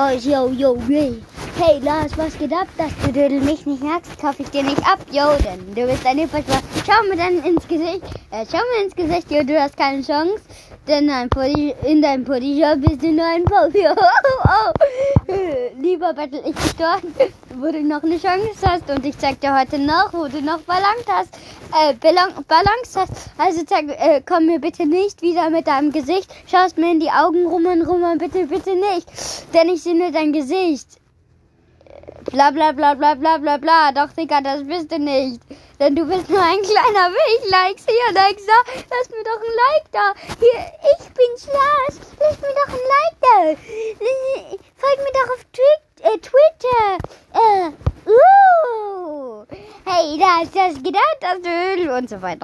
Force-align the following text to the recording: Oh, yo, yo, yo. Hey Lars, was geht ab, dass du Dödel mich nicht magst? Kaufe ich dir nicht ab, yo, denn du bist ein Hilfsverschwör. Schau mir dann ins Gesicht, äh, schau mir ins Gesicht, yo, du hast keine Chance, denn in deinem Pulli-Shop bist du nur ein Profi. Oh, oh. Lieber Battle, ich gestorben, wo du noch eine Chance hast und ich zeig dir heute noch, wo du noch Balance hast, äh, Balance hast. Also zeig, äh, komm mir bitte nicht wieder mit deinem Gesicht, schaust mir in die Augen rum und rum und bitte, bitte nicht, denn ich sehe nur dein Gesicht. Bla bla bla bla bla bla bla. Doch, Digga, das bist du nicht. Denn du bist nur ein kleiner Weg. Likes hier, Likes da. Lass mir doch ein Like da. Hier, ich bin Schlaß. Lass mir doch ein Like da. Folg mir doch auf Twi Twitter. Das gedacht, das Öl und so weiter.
Oh, 0.00 0.10
yo, 0.10 0.46
yo, 0.52 0.76
yo. 0.88 1.16
Hey 1.56 1.80
Lars, 1.80 2.16
was 2.16 2.38
geht 2.38 2.52
ab, 2.52 2.68
dass 2.78 2.92
du 3.04 3.12
Dödel 3.12 3.40
mich 3.40 3.66
nicht 3.66 3.82
magst? 3.82 4.16
Kaufe 4.20 4.44
ich 4.44 4.50
dir 4.50 4.62
nicht 4.62 4.78
ab, 4.86 5.00
yo, 5.10 5.24
denn 5.44 5.74
du 5.74 5.90
bist 5.90 6.06
ein 6.06 6.18
Hilfsverschwör. 6.18 6.60
Schau 6.86 7.02
mir 7.08 7.16
dann 7.16 7.42
ins 7.42 7.66
Gesicht, 7.66 8.02
äh, 8.30 8.46
schau 8.48 8.58
mir 8.58 8.84
ins 8.84 8.94
Gesicht, 8.94 9.28
yo, 9.28 9.42
du 9.42 9.60
hast 9.60 9.76
keine 9.76 10.04
Chance, 10.04 10.40
denn 10.86 11.10
in 11.84 12.00
deinem 12.00 12.24
Pulli-Shop 12.24 12.80
bist 12.80 13.02
du 13.02 13.10
nur 13.10 13.26
ein 13.26 13.42
Profi. 13.42 13.84
Oh, 13.88 14.44
oh. 14.44 14.72
Lieber 15.98 16.14
Battle, 16.14 16.40
ich 16.46 16.54
gestorben, 16.54 17.12
wo 17.56 17.72
du 17.72 17.82
noch 17.82 18.04
eine 18.04 18.20
Chance 18.20 18.54
hast 18.64 18.88
und 18.88 19.04
ich 19.04 19.18
zeig 19.18 19.40
dir 19.40 19.52
heute 19.58 19.80
noch, 19.80 20.12
wo 20.12 20.28
du 20.28 20.40
noch 20.40 20.60
Balance 20.60 21.04
hast, 21.08 21.34
äh, 21.74 21.92
Balance 21.94 23.00
hast. 23.00 23.12
Also 23.36 23.64
zeig, 23.64 23.88
äh, 23.88 24.22
komm 24.24 24.46
mir 24.46 24.60
bitte 24.60 24.86
nicht 24.86 25.22
wieder 25.22 25.50
mit 25.50 25.66
deinem 25.66 25.90
Gesicht, 25.90 26.32
schaust 26.46 26.78
mir 26.78 26.92
in 26.92 27.00
die 27.00 27.10
Augen 27.10 27.44
rum 27.46 27.66
und 27.66 27.82
rum 27.82 28.04
und 28.04 28.18
bitte, 28.18 28.46
bitte 28.46 28.76
nicht, 28.76 29.08
denn 29.52 29.70
ich 29.70 29.82
sehe 29.82 29.96
nur 29.96 30.12
dein 30.12 30.32
Gesicht. 30.32 30.86
Bla 32.30 32.52
bla 32.52 32.70
bla 32.70 32.94
bla 32.94 33.16
bla 33.16 33.38
bla 33.38 33.56
bla. 33.56 33.90
Doch, 33.92 34.12
Digga, 34.12 34.40
das 34.40 34.62
bist 34.64 34.92
du 34.92 34.98
nicht. 34.98 35.40
Denn 35.80 35.96
du 35.96 36.04
bist 36.04 36.28
nur 36.28 36.42
ein 36.42 36.60
kleiner 36.60 37.10
Weg. 37.10 37.50
Likes 37.50 37.86
hier, 37.86 38.12
Likes 38.12 38.44
da. 38.44 38.52
Lass 38.74 39.08
mir 39.10 39.24
doch 39.24 39.40
ein 39.40 39.56
Like 39.64 39.90
da. 39.92 40.12
Hier, 40.38 40.60
ich 40.92 41.06
bin 41.14 41.38
Schlaß. 41.38 42.00
Lass 42.20 42.40
mir 42.40 42.54
doch 42.54 42.68
ein 42.68 42.86
Like 42.94 43.18
da. 43.20 43.60
Folg 44.76 44.98
mir 44.98 45.12
doch 45.14 45.34
auf 45.34 45.44
Twi 45.52 45.62
Twitter. 45.62 45.77
Das 50.18 50.82
gedacht, 50.82 51.18
das 51.20 51.38
Öl 51.46 51.90
und 51.90 52.10
so 52.10 52.20
weiter. 52.20 52.36